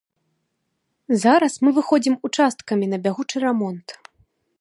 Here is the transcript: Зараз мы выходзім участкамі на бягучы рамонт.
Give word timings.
Зараз 1.23 1.53
мы 1.67 1.73
выходзім 1.77 2.15
участкамі 2.29 2.85
на 2.95 3.01
бягучы 3.05 3.35
рамонт. 3.45 3.87